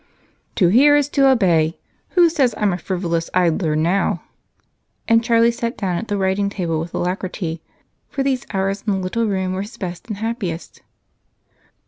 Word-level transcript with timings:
"To 0.55 0.69
hear 0.69 0.95
is 0.95 1.09
to 1.09 1.29
obey. 1.29 1.77
Who 2.17 2.27
says 2.27 2.55
I'm 2.57 2.73
a 2.73 2.77
'frivolous 2.79 3.29
idler' 3.35 3.75
now?" 3.75 4.23
And 5.07 5.23
Charlie 5.23 5.51
sat 5.51 5.77
down 5.77 5.95
at 5.95 6.07
the 6.07 6.17
writing 6.17 6.49
table 6.49 6.79
with 6.79 6.95
alacrity, 6.95 7.61
for 8.09 8.23
these 8.23 8.47
hours 8.51 8.83
in 8.87 8.93
the 8.93 8.99
little 8.99 9.27
room 9.27 9.53
were 9.53 9.61
his 9.61 9.77
best 9.77 10.07
and 10.07 10.17
happiest. 10.17 10.81